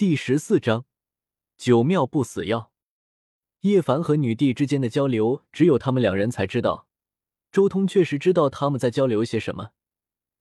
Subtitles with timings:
[0.00, 0.86] 第十四章
[1.58, 2.72] 九妙不死药。
[3.60, 6.88] 叶凡和女帝之间的交流，只有他们两人才知道。
[7.52, 9.72] 周通确实知道他们在交流些什么，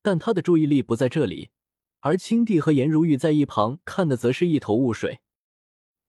[0.00, 1.50] 但他的注意力不在这里，
[1.98, 5.18] 而青帝和颜如玉在一旁看的则是一头雾水。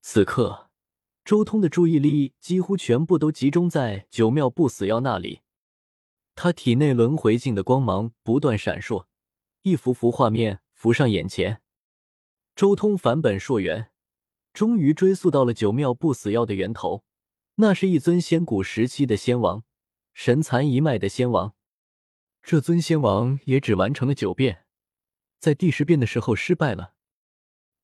[0.03, 0.69] 此刻，
[1.25, 5.41] 周通的注意力几乎全部都集中在九妙不死药那里。
[6.35, 9.07] 他体内轮回镜的光芒不断闪烁，
[9.63, 11.63] 一幅幅画面浮上眼前。
[12.59, 13.89] 周通返本溯源，
[14.51, 17.05] 终于追溯到了九妙不死药的源头。
[17.55, 19.63] 那是一尊仙古时期的仙王，
[20.13, 21.55] 神蚕一脉的仙王。
[22.43, 24.65] 这尊仙王也只完成了九变，
[25.39, 26.95] 在第十变的时候失败了。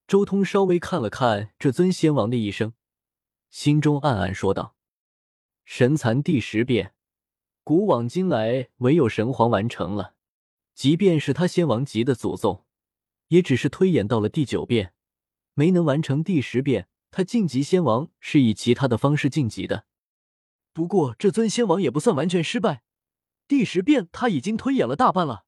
[0.06, 2.74] 周通稍微看了看这尊仙王的一生，
[3.48, 4.76] 心中暗暗说道
[5.64, 6.92] ：“神蚕第十变，
[7.64, 10.16] 古往今来唯有神皇完成了，
[10.74, 12.64] 即便是他仙王级的祖宗。”
[13.28, 14.92] 也只是推演到了第九变，
[15.54, 16.88] 没能完成第十变。
[17.10, 19.86] 他晋级仙王是以其他的方式晋级的。
[20.74, 22.82] 不过这尊仙王也不算完全失败，
[23.48, 25.46] 第十变他已经推演了大半了，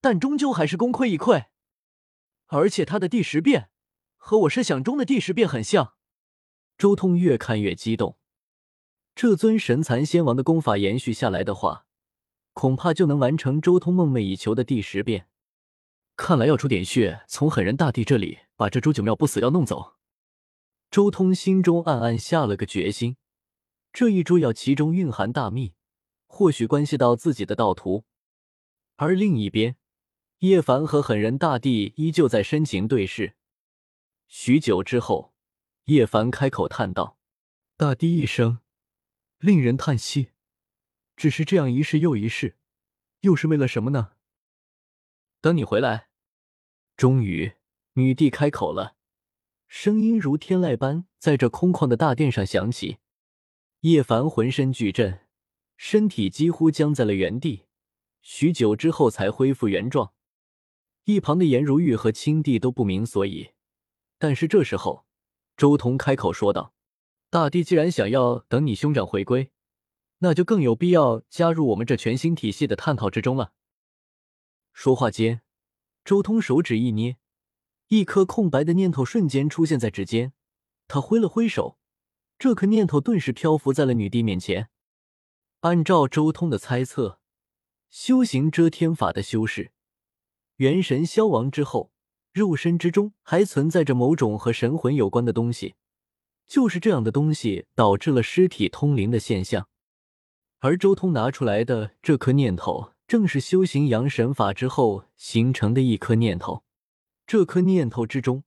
[0.00, 1.46] 但终究还是功亏一篑。
[2.46, 3.70] 而且他的第十变
[4.16, 5.94] 和我设想中的第十变很像。
[6.76, 8.18] 周通越看越激动，
[9.14, 11.86] 这尊神蚕仙王的功法延续下来的话，
[12.52, 15.28] 恐怕就能完成周通梦寐以求的第十变。
[16.16, 19.94] 看来要出点血，从狠人大帝这里把这株九妙不死药弄走。
[20.90, 23.16] 周通心中暗暗下了个决心，
[23.92, 25.74] 这一株药其中蕴含大秘，
[26.26, 28.04] 或许关系到自己的道途。
[28.96, 29.76] 而另一边，
[30.38, 33.34] 叶凡和狠人大帝依旧在深情对视。
[34.28, 35.34] 许久之后，
[35.86, 37.18] 叶凡开口叹道
[37.76, 38.60] ：“大帝一生，
[39.38, 40.30] 令人叹息。
[41.16, 42.56] 只是这样一世又一世，
[43.20, 44.12] 又是为了什么呢？”
[45.44, 46.08] 等你回来，
[46.96, 47.52] 终于，
[47.96, 48.96] 女帝开口了，
[49.68, 52.96] 声音如天籁般在这空旷的大殿上响起。
[53.80, 55.20] 叶凡浑身剧震，
[55.76, 57.64] 身体几乎僵在了原地，
[58.22, 60.14] 许久之后才恢复原状。
[61.04, 63.50] 一旁的颜如玉和青帝都不明所以，
[64.18, 65.04] 但是这时候，
[65.58, 66.72] 周通开口说道
[67.28, 69.50] ：“大帝既然想要等你兄长回归，
[70.20, 73.52] 那就更有必要加入我们这全新体系的探讨之中了。”
[74.74, 75.40] 说话间，
[76.04, 77.16] 周通手指一捏，
[77.88, 80.32] 一颗空白的念头瞬间出现在指尖。
[80.88, 81.78] 他挥了挥手，
[82.38, 84.68] 这颗念头顿时漂浮在了女帝面前。
[85.60, 87.20] 按照周通的猜测，
[87.88, 89.70] 修行遮天法的修士，
[90.56, 91.92] 元神消亡之后，
[92.32, 95.76] 肉身之中还存在着某种和神魂有关的东西，
[96.48, 99.68] 就是这样的东西导致了尸体通灵的现象。
[100.58, 102.93] 而周通拿出来的这颗念头。
[103.06, 106.64] 正是修行阳神法之后形成的一颗念头，
[107.26, 108.44] 这颗念头之中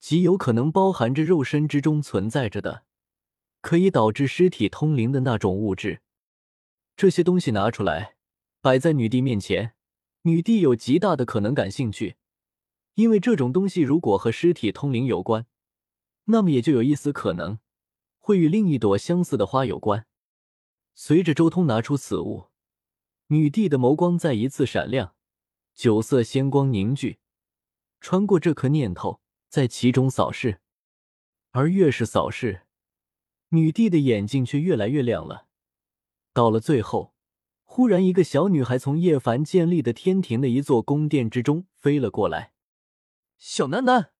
[0.00, 2.84] 极有可能包含着肉身之中存在着的
[3.60, 6.02] 可以导致尸体通灵的那种物质。
[6.96, 8.16] 这些东西拿出来
[8.60, 9.74] 摆在女帝面前，
[10.22, 12.16] 女帝有极大的可能感兴趣，
[12.94, 15.46] 因为这种东西如果和尸体通灵有关，
[16.24, 17.60] 那么也就有一丝可能
[18.18, 20.06] 会与另一朵相似的花有关。
[20.94, 22.49] 随着周通拿出此物。
[23.32, 25.14] 女帝的眸光再一次闪亮，
[25.76, 27.20] 九色仙光凝聚，
[28.00, 30.60] 穿过这颗念头，在其中扫视。
[31.52, 32.62] 而越是扫视，
[33.50, 35.46] 女帝的眼睛却越来越亮了。
[36.32, 37.14] 到了最后，
[37.62, 42.52] 忽然一个小女孩从叶凡建立的天庭的一座宫殿之中飞了过来。
[43.38, 44.10] 小楠楠，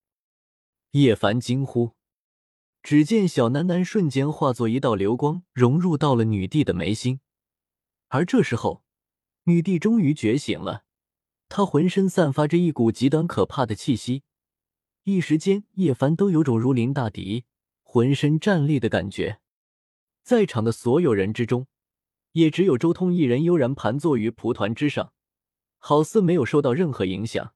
[0.93, 1.97] 叶凡惊呼。
[2.81, 7.19] 只见小楠楠瞬间化作一道流光，融入到了女帝的眉心。
[8.07, 8.85] 而这时候。
[9.45, 10.85] 女帝终于觉醒了，
[11.49, 14.23] 她浑身散发着一股极端可怕的气息，
[15.05, 17.45] 一时间叶凡都有种如临大敌、
[17.83, 19.41] 浑身战栗的感觉。
[20.23, 21.67] 在场的所有人之中，
[22.33, 25.13] 也只有周通一人悠然盘坐于蒲团之上，
[25.79, 27.55] 好似没有受到任何影响，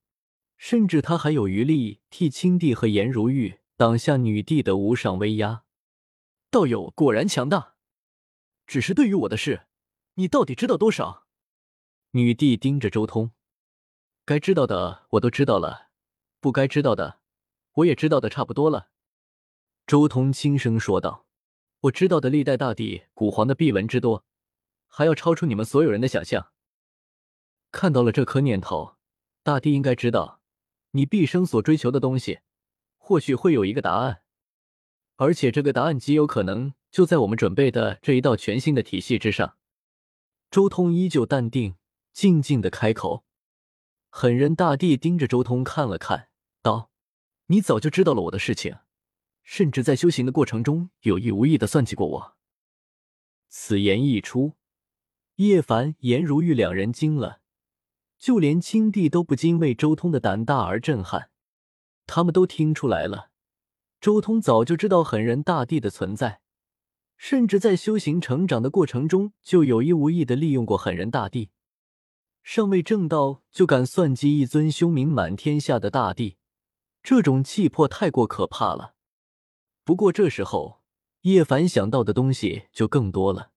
[0.56, 5.64] 甚至他还有余力替青帝和颜如玉挡下女帝的无上威压。
[6.50, 7.74] 道友果然强大，
[8.66, 9.66] 只是对于我的事，
[10.14, 11.23] 你到底知道多少？
[12.16, 13.32] 女帝盯着周通，
[14.24, 15.88] 该知道的我都知道了，
[16.38, 17.18] 不该知道的
[17.72, 18.90] 我也知道的差不多了。
[19.84, 21.26] 周通轻声说道
[21.82, 24.24] ：“我知道的历代大帝、古皇的秘闻之多，
[24.86, 26.52] 还要超出你们所有人的想象。
[27.72, 28.94] 看到了这颗念头，
[29.42, 30.40] 大帝应该知道，
[30.92, 32.38] 你毕生所追求的东西，
[32.96, 34.22] 或许会有一个答案，
[35.16, 39.56] 而且这个答案极有可能就在我们准备的这一道全新的体系之上。”
[40.48, 41.74] 周通依旧淡定。
[42.14, 43.24] 静静的开口，
[44.08, 46.28] 狠人大帝盯着周通看了看，
[46.62, 46.88] 道
[47.48, 48.76] ：“你早就知道了我的事情，
[49.42, 52.36] 甚至在修行的过程中有意无意的算计过我。”
[53.50, 54.52] 此言一出，
[55.36, 57.40] 叶凡、颜如玉两人惊了，
[58.16, 61.30] 就连青帝都不禁为周通的胆大而震撼。
[62.06, 63.30] 他们都听出来了，
[64.00, 66.40] 周通早就知道狠人大帝的存在。
[67.16, 71.50] 甚至在修行成长的过程中，就有意无意的利用过狠人大帝。
[72.44, 76.36] 尚未正道就敢算计一尊凶名满天下的大帝，
[77.02, 78.94] 这种气魄太过可怕了。
[79.82, 80.82] 不过这时候，
[81.22, 83.52] 叶凡想到的东西就更多了。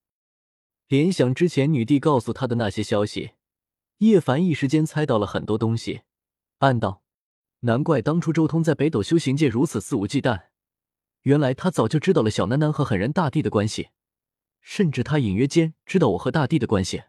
[0.87, 3.31] 联想之前女帝告诉他的那些消息，
[3.97, 6.03] 叶凡一时间猜到了很多东西，
[6.59, 7.03] 暗道：
[7.59, 10.45] 难怪当初周通在北斗修行界如此肆无忌惮。
[11.23, 13.89] 原来他早就知道了小楠楠和狠人大帝的关系，
[14.61, 17.03] 甚至他隐约间知道我和大帝的关系。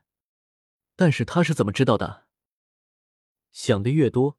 [1.01, 2.25] 但是他是怎么知道的？
[3.53, 4.37] 想的越多，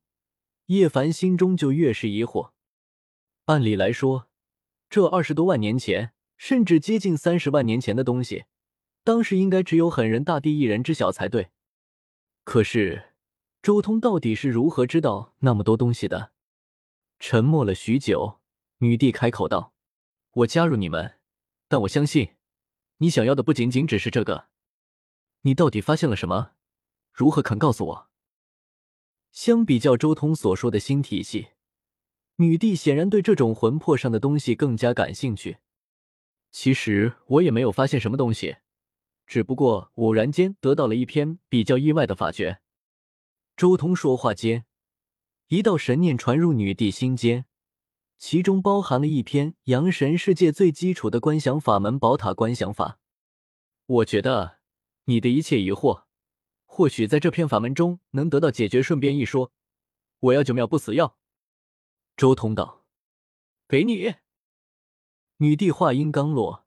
[0.66, 2.52] 叶凡心中就越是疑惑。
[3.46, 4.28] 按理来说，
[4.90, 8.44] 这二十多万年前，甚至接近三十万年前的东西，
[9.06, 11.52] 当时应该只有狠人大帝一人知晓才对。
[12.44, 13.14] 可是
[13.62, 16.34] 周通到底是如何知道那么多东西的？
[17.20, 18.42] 沉默了许久。
[18.80, 19.74] 女帝开口道
[20.44, 21.20] ：“我加入你们，
[21.70, 22.36] 但我相信，
[22.98, 24.49] 你想要的不仅仅只是这个。
[25.42, 26.52] 你到底发现了什么？
[27.12, 28.10] 如何肯告诉我？”
[29.32, 31.50] 相比较周通所说的新体系，
[32.38, 35.58] 女帝显然对这种魂魄上的东西更加感兴趣。
[36.52, 38.58] 其实我也没有发现什么东西，
[39.28, 42.60] 只不过偶然间得到了一篇比较意外的法诀。
[43.56, 44.66] 周通说话间，
[45.50, 47.46] 一道神念传入女帝心间。
[48.18, 53.00] 其中包含了一篇阳神世界最基础的观想法门——宝塔观想法。
[53.86, 54.59] 我觉得
[55.06, 56.04] 你的一切疑惑，
[56.66, 58.82] 或许在这篇法门中能得到解决。
[58.82, 59.52] 顺便一说，
[60.20, 61.18] 我要九妙不死药。
[62.16, 62.86] 周通道
[63.68, 64.16] ：“给你。”
[65.38, 66.66] 女帝话音刚落，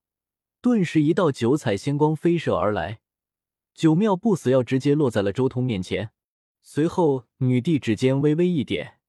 [0.61, 3.00] 顿时一道九彩仙光飞射而来，
[3.75, 6.12] 九妙不死药直接落在了周通面前。
[6.62, 9.00] 随后，女帝指尖微微一点。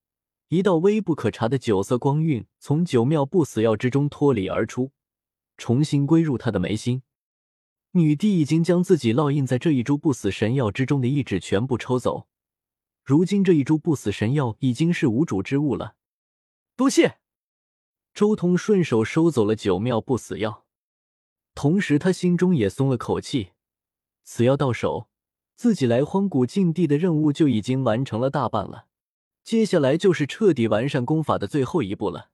[0.50, 4.92] 一道微不可察的九色光晕从九妙不死药之中脱离而出，
[5.58, 7.02] 重新归入他的眉心。
[7.96, 12.28] 女帝已经将自己烙印在这一株不死神药之中的意志全部抽走，
[13.04, 15.96] 如今这一株不死神药已经是无主之物了。
[16.76, 17.20] 多谢，
[18.12, 20.66] 周通顺手收走了九妙不死药，
[21.54, 23.52] 同时他心中也松了口气。
[24.24, 25.08] 此药到手，
[25.56, 28.88] 自己来荒古禁地的任务就已经完成了大半了。
[29.44, 32.32] 接下来就是彻底完善功法的最后一步了。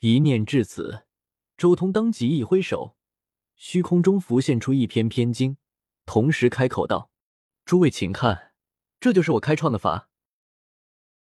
[0.00, 1.06] 一念至此，
[1.56, 2.97] 周通当即一挥手，
[3.58, 5.56] 虚空中浮现出一篇篇经，
[6.06, 7.10] 同时开口道
[7.66, 8.52] ：“诸位请看，
[9.00, 10.07] 这就是我开创的法。”